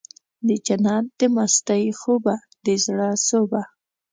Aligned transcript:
دجنت 0.47 1.05
د 1.19 1.21
مستۍ 1.35 1.85
خوبه 1.99 2.35
د 2.65 2.65
زړه 2.85 3.09
سوبه 3.27 3.61